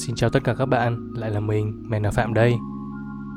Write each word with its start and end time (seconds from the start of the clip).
Xin 0.00 0.14
chào 0.14 0.30
tất 0.30 0.44
cả 0.44 0.54
các 0.54 0.66
bạn, 0.66 1.12
lại 1.14 1.30
là 1.30 1.40
mình, 1.40 1.82
Mèn 1.88 2.10
Phạm 2.12 2.34
đây. 2.34 2.54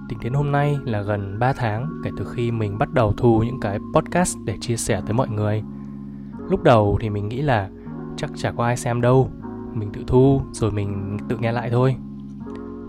Tính 0.10 0.20
đến 0.22 0.34
hôm 0.34 0.52
nay 0.52 0.78
là 0.86 1.02
gần 1.02 1.40
3 1.40 1.54
tháng 1.54 2.02
kể 2.04 2.10
từ 2.18 2.26
khi 2.36 2.52
mình 2.52 2.78
bắt 2.78 2.94
đầu 2.94 3.14
thu 3.18 3.44
những 3.46 3.60
cái 3.60 3.80
podcast 3.94 4.38
để 4.46 4.58
chia 4.62 4.78
sẻ 4.78 5.02
tới 5.06 5.14
mọi 5.14 5.30
người. 5.30 5.64
Lúc 6.50 6.64
đầu 6.64 6.98
thì 7.02 7.10
mình 7.10 7.30
nghĩ 7.30 7.42
là 7.42 7.70
chắc 8.18 8.30
chả 8.36 8.52
có 8.52 8.66
ai 8.66 8.78
xem 8.78 9.02
đâu, 9.02 9.32
mình 9.74 9.92
tự 9.94 10.02
thu 10.08 10.42
rồi 10.52 10.72
mình 10.72 11.18
tự 11.30 11.38
nghe 11.38 11.52
lại 11.52 11.70
thôi. 11.70 11.96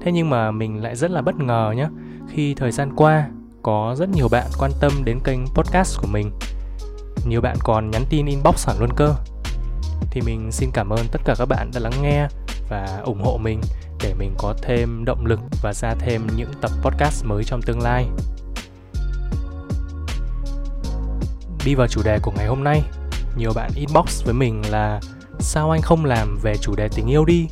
Thế 0.02 0.12
nhưng 0.12 0.30
mà 0.30 0.50
mình 0.50 0.82
lại 0.82 0.96
rất 0.96 1.10
là 1.10 1.22
bất 1.22 1.36
ngờ 1.36 1.74
nhé, 1.76 1.88
khi 2.28 2.54
thời 2.54 2.72
gian 2.72 2.92
qua 2.96 3.28
có 3.62 3.94
rất 3.98 4.08
nhiều 4.08 4.28
bạn 4.30 4.46
quan 4.58 4.70
tâm 4.80 4.92
đến 5.04 5.18
kênh 5.24 5.40
podcast 5.54 6.00
của 6.00 6.08
mình. 6.12 6.30
Nhiều 7.28 7.40
bạn 7.40 7.56
còn 7.64 7.90
nhắn 7.90 8.02
tin 8.10 8.26
inbox 8.26 8.68
hẳn 8.68 8.76
luôn 8.80 8.90
cơ. 8.96 9.14
Thì 10.10 10.20
mình 10.26 10.52
xin 10.52 10.70
cảm 10.72 10.90
ơn 10.90 11.06
tất 11.12 11.20
cả 11.24 11.34
các 11.38 11.46
bạn 11.46 11.70
đã 11.74 11.80
lắng 11.80 12.02
nghe 12.02 12.28
và 12.68 13.00
ủng 13.04 13.22
hộ 13.22 13.38
mình 13.42 13.60
để 14.02 14.14
mình 14.18 14.34
có 14.38 14.54
thêm 14.62 15.04
động 15.04 15.26
lực 15.26 15.40
và 15.62 15.72
ra 15.72 15.94
thêm 15.98 16.26
những 16.36 16.50
tập 16.60 16.70
podcast 16.82 17.24
mới 17.24 17.44
trong 17.44 17.62
tương 17.62 17.80
lai. 17.80 18.06
Đi 21.64 21.74
vào 21.74 21.86
chủ 21.88 22.02
đề 22.04 22.18
của 22.22 22.32
ngày 22.36 22.46
hôm 22.46 22.64
nay, 22.64 22.82
nhiều 23.36 23.52
bạn 23.54 23.70
inbox 23.74 24.24
với 24.24 24.34
mình 24.34 24.62
là 24.70 25.00
sao 25.38 25.70
anh 25.70 25.82
không 25.82 26.04
làm 26.04 26.38
về 26.42 26.54
chủ 26.60 26.74
đề 26.76 26.88
tình 26.96 27.06
yêu 27.06 27.24
đi? 27.24 27.48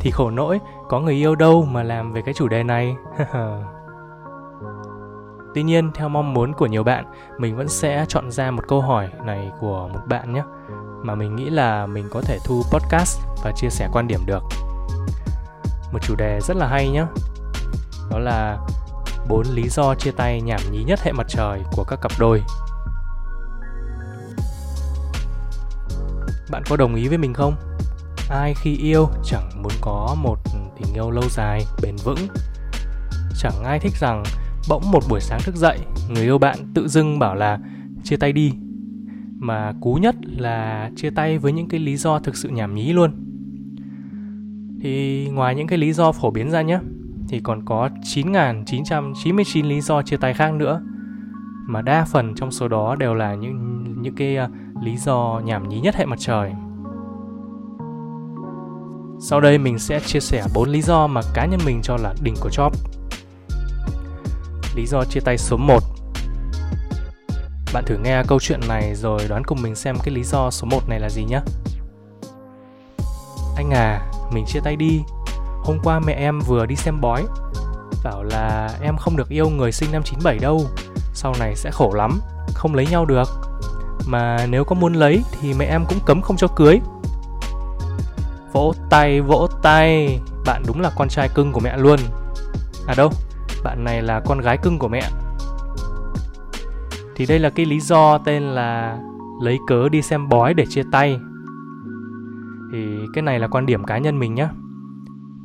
Thì 0.00 0.10
khổ 0.10 0.30
nỗi, 0.30 0.58
có 0.88 1.00
người 1.00 1.14
yêu 1.14 1.34
đâu 1.34 1.64
mà 1.70 1.82
làm 1.82 2.12
về 2.12 2.22
cái 2.24 2.34
chủ 2.34 2.48
đề 2.48 2.62
này. 2.62 2.96
Tuy 5.54 5.62
nhiên, 5.62 5.90
theo 5.94 6.08
mong 6.08 6.34
muốn 6.34 6.52
của 6.52 6.66
nhiều 6.66 6.84
bạn, 6.84 7.04
mình 7.38 7.56
vẫn 7.56 7.68
sẽ 7.68 8.04
chọn 8.08 8.30
ra 8.30 8.50
một 8.50 8.62
câu 8.68 8.80
hỏi 8.80 9.08
này 9.24 9.50
của 9.60 9.88
một 9.92 10.00
bạn 10.06 10.32
nhé 10.32 10.42
mà 11.02 11.14
mình 11.14 11.36
nghĩ 11.36 11.50
là 11.50 11.86
mình 11.86 12.08
có 12.10 12.20
thể 12.20 12.38
thu 12.44 12.62
podcast 12.72 13.29
và 13.44 13.52
chia 13.56 13.70
sẻ 13.70 13.88
quan 13.92 14.08
điểm 14.08 14.20
được. 14.26 14.42
Một 15.92 15.98
chủ 16.02 16.14
đề 16.14 16.40
rất 16.40 16.56
là 16.56 16.68
hay 16.68 16.88
nhé. 16.88 17.04
Đó 18.10 18.18
là 18.18 18.58
bốn 19.28 19.46
lý 19.54 19.68
do 19.68 19.94
chia 19.94 20.10
tay 20.10 20.40
nhảm 20.40 20.60
nhí 20.72 20.84
nhất 20.84 21.00
hệ 21.02 21.12
mặt 21.12 21.26
trời 21.28 21.60
của 21.72 21.84
các 21.84 21.98
cặp 22.02 22.12
đôi. 22.18 22.42
Bạn 26.50 26.62
có 26.68 26.76
đồng 26.76 26.94
ý 26.94 27.08
với 27.08 27.18
mình 27.18 27.34
không? 27.34 27.54
Ai 28.30 28.54
khi 28.54 28.76
yêu 28.76 29.08
chẳng 29.24 29.50
muốn 29.62 29.72
có 29.80 30.16
một 30.18 30.36
tình 30.78 30.94
yêu 30.94 31.10
lâu 31.10 31.24
dài, 31.30 31.64
bền 31.82 31.96
vững. 32.04 32.28
Chẳng 33.38 33.64
ai 33.64 33.78
thích 33.78 33.94
rằng 34.00 34.22
bỗng 34.68 34.90
một 34.90 35.02
buổi 35.08 35.20
sáng 35.20 35.40
thức 35.44 35.56
dậy, 35.56 35.78
người 36.08 36.22
yêu 36.22 36.38
bạn 36.38 36.72
tự 36.74 36.88
dưng 36.88 37.18
bảo 37.18 37.34
là 37.34 37.58
chia 38.04 38.16
tay 38.16 38.32
đi 38.32 38.52
mà 39.38 39.72
cú 39.80 39.94
nhất 39.94 40.14
là 40.22 40.90
chia 40.96 41.10
tay 41.10 41.38
với 41.38 41.52
những 41.52 41.68
cái 41.68 41.80
lý 41.80 41.96
do 41.96 42.18
thực 42.18 42.36
sự 42.36 42.48
nhảm 42.48 42.74
nhí 42.74 42.92
luôn 42.92 43.29
thì 44.82 45.28
ngoài 45.32 45.54
những 45.54 45.66
cái 45.66 45.78
lý 45.78 45.92
do 45.92 46.12
phổ 46.12 46.30
biến 46.30 46.50
ra 46.50 46.62
nhé 46.62 46.78
thì 47.28 47.40
còn 47.40 47.64
có 47.64 47.88
9.999 48.02 49.68
lý 49.68 49.80
do 49.80 50.02
chia 50.02 50.16
tay 50.16 50.34
khác 50.34 50.54
nữa 50.54 50.82
mà 51.66 51.82
đa 51.82 52.04
phần 52.04 52.34
trong 52.34 52.50
số 52.50 52.68
đó 52.68 52.94
đều 52.94 53.14
là 53.14 53.34
những 53.34 53.70
những 54.02 54.14
cái 54.14 54.38
uh, 54.44 54.50
lý 54.82 54.96
do 54.96 55.40
nhảm 55.44 55.68
nhí 55.68 55.80
nhất 55.80 55.94
hệ 55.94 56.06
mặt 56.06 56.18
trời. 56.18 56.52
Sau 59.20 59.40
đây 59.40 59.58
mình 59.58 59.78
sẽ 59.78 60.00
chia 60.00 60.20
sẻ 60.20 60.44
4 60.54 60.68
lý 60.68 60.82
do 60.82 61.06
mà 61.06 61.20
cá 61.34 61.46
nhân 61.46 61.60
mình 61.66 61.80
cho 61.82 61.96
là 61.96 62.14
đỉnh 62.22 62.34
của 62.40 62.48
job. 62.48 62.70
Lý 64.76 64.86
do 64.86 65.04
chia 65.04 65.20
tay 65.20 65.38
số 65.38 65.56
1 65.56 65.82
bạn 67.74 67.84
thử 67.86 67.98
nghe 67.98 68.22
câu 68.28 68.40
chuyện 68.40 68.60
này 68.68 68.94
rồi 68.94 69.20
đoán 69.28 69.42
cùng 69.44 69.62
mình 69.62 69.74
xem 69.74 69.96
cái 70.04 70.14
lý 70.14 70.22
do 70.22 70.50
số 70.50 70.66
1 70.70 70.88
này 70.88 71.00
là 71.00 71.10
gì 71.10 71.24
nhé. 71.24 71.40
Anh 73.56 73.70
à, 73.70 74.09
mình 74.32 74.44
chia 74.46 74.60
tay 74.60 74.76
đi. 74.76 75.02
Hôm 75.62 75.78
qua 75.82 76.00
mẹ 76.00 76.12
em 76.12 76.40
vừa 76.40 76.66
đi 76.66 76.76
xem 76.76 77.00
bói. 77.00 77.24
Bảo 78.04 78.22
là 78.22 78.70
em 78.82 78.96
không 78.96 79.16
được 79.16 79.28
yêu 79.28 79.50
người 79.50 79.72
sinh 79.72 79.92
năm 79.92 80.02
97 80.02 80.38
đâu. 80.38 80.66
Sau 81.14 81.34
này 81.38 81.56
sẽ 81.56 81.70
khổ 81.70 81.92
lắm, 81.94 82.20
không 82.54 82.74
lấy 82.74 82.86
nhau 82.86 83.04
được. 83.04 83.28
Mà 84.06 84.46
nếu 84.50 84.64
có 84.64 84.74
muốn 84.74 84.92
lấy 84.92 85.22
thì 85.40 85.54
mẹ 85.54 85.64
em 85.64 85.84
cũng 85.88 85.98
cấm 86.06 86.22
không 86.22 86.36
cho 86.36 86.46
cưới. 86.46 86.80
Vỗ 88.52 88.74
tay, 88.90 89.20
vỗ 89.20 89.48
tay. 89.62 90.18
Bạn 90.46 90.62
đúng 90.66 90.80
là 90.80 90.90
con 90.96 91.08
trai 91.08 91.28
cưng 91.34 91.52
của 91.52 91.60
mẹ 91.60 91.76
luôn. 91.76 91.98
À 92.86 92.94
đâu, 92.96 93.10
bạn 93.64 93.84
này 93.84 94.02
là 94.02 94.20
con 94.20 94.40
gái 94.40 94.56
cưng 94.56 94.78
của 94.78 94.88
mẹ 94.88 95.02
thì 97.20 97.26
đây 97.26 97.38
là 97.38 97.50
cái 97.50 97.66
lý 97.66 97.80
do 97.80 98.18
tên 98.18 98.42
là 98.42 98.98
lấy 99.42 99.58
cớ 99.66 99.88
đi 99.88 100.02
xem 100.02 100.28
bói 100.28 100.54
để 100.54 100.66
chia 100.66 100.82
tay 100.92 101.18
thì 102.72 103.06
cái 103.14 103.22
này 103.22 103.38
là 103.38 103.48
quan 103.48 103.66
điểm 103.66 103.84
cá 103.84 103.98
nhân 103.98 104.18
mình 104.18 104.34
nhé 104.34 104.48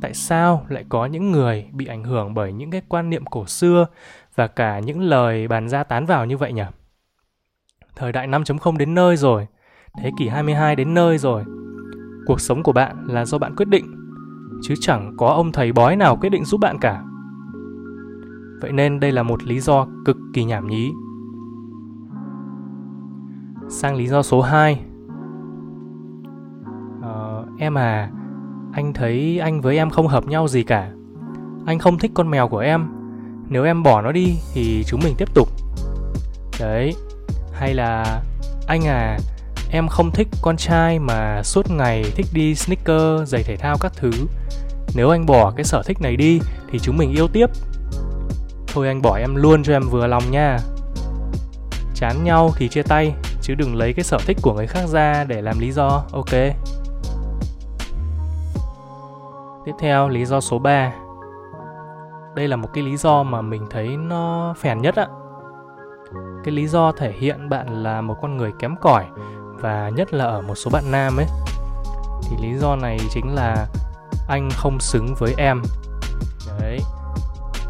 tại 0.00 0.14
sao 0.14 0.66
lại 0.68 0.84
có 0.88 1.06
những 1.06 1.32
người 1.32 1.66
bị 1.72 1.86
ảnh 1.86 2.04
hưởng 2.04 2.34
bởi 2.34 2.52
những 2.52 2.70
cái 2.70 2.82
quan 2.88 3.10
niệm 3.10 3.24
cổ 3.24 3.46
xưa 3.46 3.86
và 4.34 4.46
cả 4.46 4.78
những 4.78 5.00
lời 5.00 5.48
bàn 5.48 5.68
ra 5.68 5.84
tán 5.84 6.06
vào 6.06 6.26
như 6.26 6.36
vậy 6.36 6.52
nhỉ? 6.52 6.62
Thời 7.96 8.12
đại 8.12 8.28
5.0 8.28 8.76
đến 8.76 8.94
nơi 8.94 9.16
rồi, 9.16 9.46
thế 10.02 10.10
kỷ 10.18 10.28
22 10.28 10.76
đến 10.76 10.94
nơi 10.94 11.18
rồi. 11.18 11.44
Cuộc 12.26 12.40
sống 12.40 12.62
của 12.62 12.72
bạn 12.72 13.06
là 13.06 13.24
do 13.24 13.38
bạn 13.38 13.56
quyết 13.56 13.68
định, 13.68 13.86
chứ 14.62 14.74
chẳng 14.80 15.14
có 15.16 15.26
ông 15.26 15.52
thầy 15.52 15.72
bói 15.72 15.96
nào 15.96 16.16
quyết 16.16 16.30
định 16.30 16.44
giúp 16.44 16.60
bạn 16.60 16.78
cả. 16.80 17.02
Vậy 18.60 18.72
nên 18.72 19.00
đây 19.00 19.12
là 19.12 19.22
một 19.22 19.44
lý 19.44 19.60
do 19.60 19.86
cực 20.04 20.16
kỳ 20.34 20.44
nhảm 20.44 20.68
nhí. 20.68 20.92
Sang 23.68 23.96
lý 23.96 24.06
do 24.06 24.22
số 24.22 24.42
2 24.42 24.85
Em 27.58 27.78
à 27.78 28.10
Anh 28.72 28.92
thấy 28.92 29.38
anh 29.42 29.60
với 29.60 29.76
em 29.76 29.90
không 29.90 30.08
hợp 30.08 30.26
nhau 30.26 30.48
gì 30.48 30.62
cả. 30.62 30.90
Anh 31.66 31.78
không 31.78 31.98
thích 31.98 32.10
con 32.14 32.30
mèo 32.30 32.48
của 32.48 32.58
em. 32.58 32.88
Nếu 33.48 33.64
em 33.64 33.82
bỏ 33.82 34.02
nó 34.02 34.12
đi 34.12 34.38
Thì 34.54 34.84
chúng 34.86 35.00
mình 35.04 35.14
tiếp 35.18 35.34
tục. 35.34 35.48
Đấy 36.60 36.94
Hay 37.52 37.74
là 37.74 38.20
Anh 38.66 38.86
à 38.86 39.18
Em 39.70 39.88
không 39.88 40.10
thích 40.10 40.28
con 40.42 40.56
trai 40.56 40.98
mà 40.98 41.42
suốt 41.42 41.70
ngày 41.70 42.04
thích 42.14 42.26
đi 42.32 42.54
sneaker, 42.54 43.28
giày 43.28 43.42
thể 43.42 43.56
thao 43.56 43.76
các 43.80 43.92
thứ. 43.96 44.10
Nếu 44.94 45.10
anh 45.10 45.26
bỏ 45.26 45.50
cái 45.50 45.64
sở 45.64 45.82
thích 45.82 46.00
này 46.00 46.16
đi 46.16 46.40
Thì 46.70 46.78
chúng 46.78 46.96
mình 46.96 47.12
yêu 47.12 47.28
tiếp. 47.28 47.46
Thôi 48.66 48.88
anh 48.88 49.02
bỏ 49.02 49.16
em 49.16 49.34
luôn 49.34 49.62
cho 49.62 49.72
em 49.72 49.82
vừa 49.90 50.06
lòng 50.06 50.30
nha. 50.30 50.58
Chán 51.94 52.24
nhau 52.24 52.50
thì 52.56 52.68
chia 52.68 52.82
tay 52.82 53.14
chứ 53.42 53.54
đừng 53.54 53.76
lấy 53.76 53.92
cái 53.92 54.04
sở 54.04 54.18
thích 54.26 54.36
của 54.42 54.54
người 54.54 54.66
khác 54.66 54.86
ra 54.86 55.24
để 55.24 55.42
làm 55.42 55.58
lý 55.58 55.72
do 55.72 56.04
ok? 56.12 56.30
Tiếp 59.66 59.74
theo, 59.78 60.08
lý 60.08 60.24
do 60.24 60.40
số 60.40 60.58
3 60.58 60.92
đây 62.34 62.48
là 62.48 62.56
một 62.56 62.68
cái 62.74 62.84
lý 62.84 62.96
do 62.96 63.22
mà 63.22 63.42
mình 63.42 63.66
thấy 63.70 63.96
nó 63.96 64.54
phèn 64.58 64.82
nhất 64.82 64.96
ạ 64.96 65.06
cái 66.44 66.54
lý 66.54 66.66
do 66.66 66.92
thể 66.92 67.12
hiện 67.12 67.48
bạn 67.48 67.82
là 67.82 68.00
một 68.00 68.16
con 68.22 68.36
người 68.36 68.52
kém 68.58 68.76
cỏi 68.80 69.04
và 69.60 69.88
nhất 69.88 70.14
là 70.14 70.24
ở 70.24 70.42
một 70.42 70.54
số 70.54 70.70
bạn 70.70 70.84
nam 70.90 71.16
ấy. 71.16 71.26
Thì 72.22 72.36
lý 72.42 72.58
do 72.58 72.76
này 72.76 72.98
chính 73.10 73.34
là 73.34 73.66
anh 74.28 74.48
không 74.52 74.80
xứng 74.80 75.14
với 75.18 75.34
em. 75.38 75.62
Đấy. 76.60 76.78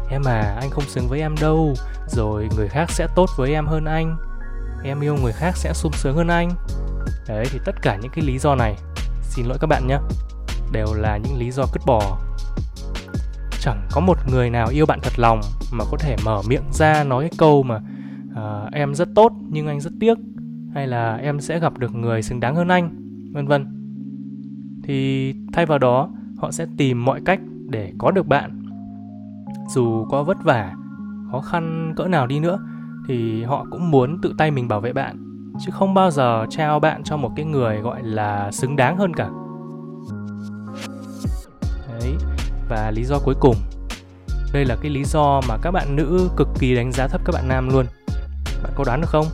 Em 0.09 0.21
à 0.25 0.57
anh 0.61 0.69
không 0.69 0.83
xứng 0.83 1.07
với 1.07 1.19
em 1.19 1.35
đâu. 1.41 1.73
Rồi 2.07 2.49
người 2.57 2.67
khác 2.67 2.85
sẽ 2.89 3.07
tốt 3.15 3.29
với 3.37 3.53
em 3.53 3.65
hơn 3.65 3.85
anh. 3.85 4.17
Em 4.83 4.99
yêu 4.99 5.15
người 5.23 5.33
khác 5.33 5.57
sẽ 5.57 5.73
sung 5.73 5.91
sướng 5.91 6.15
hơn 6.15 6.27
anh. 6.27 6.49
Đấy, 7.27 7.45
thì 7.51 7.59
tất 7.65 7.75
cả 7.81 7.97
những 8.01 8.11
cái 8.11 8.25
lý 8.25 8.39
do 8.39 8.55
này. 8.55 8.75
Xin 9.21 9.45
lỗi 9.45 9.57
các 9.61 9.67
bạn 9.67 9.87
nhé 9.87 9.97
đều 10.71 10.87
là 10.93 11.17
những 11.17 11.37
lý 11.37 11.51
do 11.51 11.63
cứt 11.73 11.81
bỏ. 11.85 12.17
chẳng 13.61 13.87
có 13.91 14.01
một 14.01 14.17
người 14.31 14.49
nào 14.49 14.67
yêu 14.67 14.85
bạn 14.85 14.99
thật 15.03 15.19
lòng 15.19 15.41
mà 15.71 15.85
có 15.91 15.97
thể 15.99 16.15
mở 16.25 16.41
miệng 16.47 16.71
ra 16.71 17.03
nói 17.03 17.23
cái 17.23 17.31
câu 17.37 17.63
mà 17.63 17.81
uh, 18.31 18.73
em 18.73 18.95
rất 18.95 19.09
tốt 19.15 19.31
nhưng 19.49 19.67
anh 19.67 19.81
rất 19.81 19.91
tiếc 19.99 20.17
hay 20.73 20.87
là 20.87 21.15
em 21.15 21.39
sẽ 21.39 21.59
gặp 21.59 21.77
được 21.77 21.95
người 21.95 22.21
xứng 22.21 22.39
đáng 22.39 22.55
hơn 22.55 22.67
anh 22.67 22.89
vân 23.33 23.47
vân. 23.47 23.65
Thì 24.83 25.33
thay 25.53 25.65
vào 25.65 25.79
đó 25.79 26.09
họ 26.37 26.51
sẽ 26.51 26.65
tìm 26.77 27.05
mọi 27.05 27.21
cách 27.25 27.39
để 27.69 27.93
có 27.97 28.11
được 28.11 28.27
bạn. 28.27 28.63
Dù 29.67 30.05
có 30.05 30.23
vất 30.23 30.37
vả 30.43 30.73
khó 31.31 31.41
khăn 31.41 31.93
cỡ 31.95 32.07
nào 32.07 32.27
đi 32.27 32.39
nữa 32.39 32.59
thì 33.07 33.43
họ 33.43 33.65
cũng 33.71 33.91
muốn 33.91 34.21
tự 34.21 34.35
tay 34.37 34.51
mình 34.51 34.67
bảo 34.67 34.81
vệ 34.81 34.93
bạn 34.93 35.17
chứ 35.59 35.71
không 35.71 35.93
bao 35.93 36.11
giờ 36.11 36.45
trao 36.49 36.79
bạn 36.79 37.03
cho 37.03 37.17
một 37.17 37.31
cái 37.35 37.45
người 37.45 37.77
gọi 37.77 38.03
là 38.03 38.51
xứng 38.51 38.75
đáng 38.75 38.97
hơn 38.97 39.13
cả. 39.13 39.29
Và 42.69 42.91
lý 42.91 43.03
do 43.03 43.19
cuối 43.19 43.35
cùng. 43.39 43.55
Đây 44.53 44.65
là 44.65 44.75
cái 44.81 44.91
lý 44.91 45.03
do 45.03 45.41
mà 45.47 45.57
các 45.61 45.71
bạn 45.71 45.95
nữ 45.95 46.29
cực 46.37 46.47
kỳ 46.59 46.75
đánh 46.75 46.91
giá 46.91 47.07
thấp 47.07 47.21
các 47.25 47.31
bạn 47.33 47.47
nam 47.47 47.69
luôn. 47.69 47.85
Bạn 48.63 48.73
có 48.75 48.83
đoán 48.83 49.01
được 49.01 49.09
không? 49.09 49.25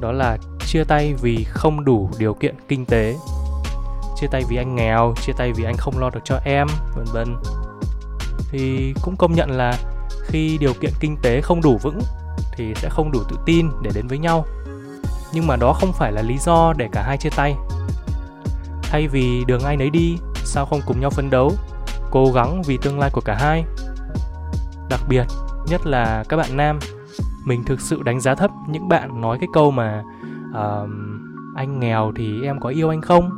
Đó 0.00 0.12
là 0.12 0.38
chia 0.66 0.84
tay 0.84 1.14
vì 1.14 1.44
không 1.44 1.84
đủ 1.84 2.10
điều 2.18 2.34
kiện 2.34 2.54
kinh 2.68 2.86
tế. 2.86 3.16
Chia 4.20 4.26
tay 4.30 4.42
vì 4.48 4.56
anh 4.56 4.74
nghèo, 4.74 5.14
chia 5.26 5.32
tay 5.36 5.52
vì 5.52 5.64
anh 5.64 5.76
không 5.76 5.98
lo 5.98 6.10
được 6.10 6.20
cho 6.24 6.40
em, 6.44 6.66
vân 6.96 7.04
vân. 7.12 7.36
Thì 8.50 8.94
cũng 9.02 9.16
công 9.16 9.34
nhận 9.34 9.50
là 9.50 9.78
khi 10.26 10.58
điều 10.58 10.74
kiện 10.74 10.92
kinh 11.00 11.16
tế 11.22 11.40
không 11.40 11.62
đủ 11.62 11.78
vững 11.82 12.00
thì 12.52 12.74
sẽ 12.76 12.88
không 12.88 13.12
đủ 13.12 13.20
tự 13.28 13.36
tin 13.46 13.70
để 13.82 13.90
đến 13.94 14.06
với 14.08 14.18
nhau. 14.18 14.46
Nhưng 15.32 15.46
mà 15.46 15.56
đó 15.56 15.72
không 15.72 15.92
phải 15.92 16.12
là 16.12 16.22
lý 16.22 16.38
do 16.38 16.72
để 16.76 16.88
cả 16.92 17.02
hai 17.02 17.16
chia 17.16 17.30
tay. 17.36 17.54
Thay 18.82 19.08
vì 19.08 19.44
đường 19.46 19.64
ai 19.64 19.76
nấy 19.76 19.90
đi 19.90 20.18
sao 20.48 20.66
không 20.66 20.80
cùng 20.86 21.00
nhau 21.00 21.10
phấn 21.10 21.30
đấu 21.30 21.52
cố 22.10 22.32
gắng 22.34 22.62
vì 22.66 22.78
tương 22.82 22.98
lai 22.98 23.10
của 23.12 23.20
cả 23.20 23.36
hai. 23.40 23.64
Đặc 24.90 25.00
biệt 25.08 25.24
nhất 25.68 25.86
là 25.86 26.24
các 26.28 26.36
bạn 26.36 26.56
nam 26.56 26.78
mình 27.46 27.64
thực 27.64 27.80
sự 27.80 28.02
đánh 28.02 28.20
giá 28.20 28.34
thấp 28.34 28.50
những 28.68 28.88
bạn 28.88 29.20
nói 29.20 29.38
cái 29.40 29.48
câu 29.52 29.70
mà 29.70 30.04
uh, 30.50 30.88
anh 31.56 31.80
nghèo 31.80 32.12
thì 32.16 32.42
em 32.42 32.60
có 32.60 32.68
yêu 32.68 32.88
anh 32.88 33.00
không? 33.00 33.30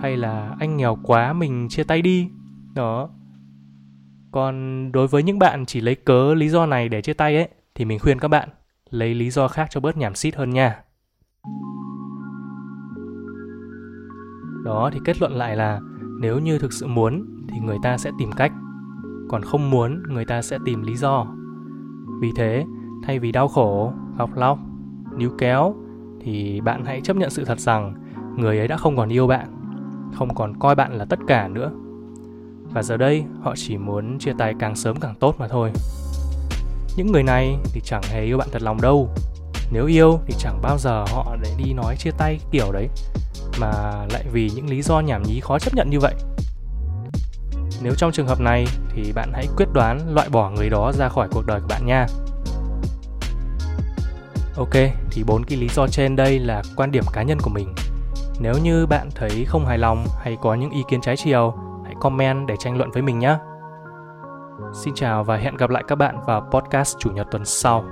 Hay 0.00 0.16
là 0.16 0.56
anh 0.60 0.76
nghèo 0.76 0.98
quá 1.02 1.32
mình 1.32 1.68
chia 1.68 1.84
tay 1.84 2.02
đi? 2.02 2.28
Đó. 2.74 3.08
Còn 4.32 4.92
đối 4.92 5.06
với 5.06 5.22
những 5.22 5.38
bạn 5.38 5.66
chỉ 5.66 5.80
lấy 5.80 5.94
cớ 5.94 6.34
lý 6.34 6.48
do 6.48 6.66
này 6.66 6.88
để 6.88 7.02
chia 7.02 7.12
tay 7.12 7.36
ấy 7.36 7.48
thì 7.74 7.84
mình 7.84 7.98
khuyên 7.98 8.18
các 8.18 8.28
bạn 8.28 8.48
lấy 8.90 9.14
lý 9.14 9.30
do 9.30 9.48
khác 9.48 9.68
cho 9.70 9.80
bớt 9.80 9.96
nhảm 9.96 10.14
xít 10.14 10.34
hơn 10.36 10.50
nha. 10.50 10.80
Đó 14.64 14.90
thì 14.92 15.00
kết 15.04 15.20
luận 15.20 15.32
lại 15.32 15.56
là 15.56 15.80
nếu 16.20 16.38
như 16.38 16.58
thực 16.58 16.72
sự 16.72 16.86
muốn, 16.86 17.24
thì 17.48 17.58
người 17.58 17.78
ta 17.82 17.98
sẽ 17.98 18.10
tìm 18.18 18.32
cách. 18.32 18.52
Còn 19.28 19.42
không 19.42 19.70
muốn, 19.70 20.02
người 20.08 20.24
ta 20.24 20.42
sẽ 20.42 20.58
tìm 20.64 20.82
lý 20.82 20.96
do. 20.96 21.26
Vì 22.20 22.32
thế, 22.36 22.64
thay 23.02 23.18
vì 23.18 23.32
đau 23.32 23.48
khổ 23.48 23.92
gọc 24.18 24.36
lóc, 24.36 24.58
níu 25.16 25.30
kéo, 25.38 25.74
thì 26.20 26.60
bạn 26.60 26.84
hãy 26.84 27.00
chấp 27.00 27.16
nhận 27.16 27.30
sự 27.30 27.44
thật 27.44 27.60
rằng 27.60 27.94
người 28.36 28.58
ấy 28.58 28.68
đã 28.68 28.76
không 28.76 28.96
còn 28.96 29.08
yêu 29.08 29.26
bạn, 29.26 29.46
không 30.14 30.34
còn 30.34 30.58
coi 30.58 30.74
bạn 30.74 30.92
là 30.92 31.04
tất 31.04 31.18
cả 31.26 31.48
nữa. 31.48 31.70
Và 32.72 32.82
giờ 32.82 32.96
đây, 32.96 33.24
họ 33.42 33.54
chỉ 33.56 33.78
muốn 33.78 34.18
chia 34.18 34.32
tay 34.38 34.54
càng 34.58 34.76
sớm 34.76 34.96
càng 35.00 35.14
tốt 35.20 35.34
mà 35.38 35.48
thôi. 35.48 35.72
Những 36.96 37.12
người 37.12 37.22
này 37.22 37.56
thì 37.72 37.80
chẳng 37.84 38.02
hề 38.10 38.24
yêu 38.24 38.38
bạn 38.38 38.48
thật 38.52 38.62
lòng 38.62 38.80
đâu 38.82 39.08
nếu 39.70 39.86
yêu 39.86 40.20
thì 40.26 40.34
chẳng 40.38 40.62
bao 40.62 40.78
giờ 40.78 41.04
họ 41.08 41.36
để 41.42 41.50
đi 41.58 41.72
nói 41.72 41.96
chia 41.96 42.10
tay 42.10 42.40
kiểu 42.50 42.72
đấy, 42.72 42.88
mà 43.60 43.70
lại 44.12 44.24
vì 44.32 44.50
những 44.54 44.70
lý 44.70 44.82
do 44.82 45.00
nhảm 45.00 45.22
nhí 45.22 45.40
khó 45.40 45.58
chấp 45.58 45.74
nhận 45.74 45.90
như 45.90 46.00
vậy. 46.00 46.14
Nếu 47.82 47.94
trong 47.94 48.12
trường 48.12 48.26
hợp 48.26 48.40
này 48.40 48.66
thì 48.94 49.12
bạn 49.12 49.32
hãy 49.32 49.46
quyết 49.56 49.68
đoán 49.72 50.14
loại 50.14 50.28
bỏ 50.28 50.50
người 50.50 50.70
đó 50.70 50.92
ra 50.92 51.08
khỏi 51.08 51.28
cuộc 51.32 51.46
đời 51.46 51.60
của 51.60 51.66
bạn 51.68 51.86
nha. 51.86 52.06
Ok, 54.56 54.74
thì 55.10 55.24
bốn 55.26 55.44
cái 55.44 55.58
lý 55.58 55.68
do 55.68 55.86
trên 55.86 56.16
đây 56.16 56.38
là 56.38 56.62
quan 56.76 56.90
điểm 56.90 57.04
cá 57.12 57.22
nhân 57.22 57.38
của 57.42 57.50
mình. 57.50 57.74
Nếu 58.40 58.54
như 58.62 58.86
bạn 58.86 59.08
thấy 59.14 59.44
không 59.48 59.66
hài 59.66 59.78
lòng 59.78 60.06
hay 60.18 60.36
có 60.42 60.54
những 60.54 60.70
ý 60.70 60.82
kiến 60.90 61.00
trái 61.00 61.16
chiều, 61.16 61.54
hãy 61.84 61.94
comment 62.00 62.46
để 62.46 62.54
tranh 62.58 62.76
luận 62.76 62.90
với 62.90 63.02
mình 63.02 63.18
nhé 63.18 63.36
xin 64.74 64.94
chào 64.94 65.24
và 65.24 65.36
hẹn 65.36 65.56
gặp 65.56 65.70
lại 65.70 65.84
các 65.88 65.96
bạn 65.96 66.16
vào 66.26 66.50
podcast 66.50 66.98
chủ 66.98 67.10
nhật 67.10 67.26
tuần 67.30 67.44
sau. 67.44 67.84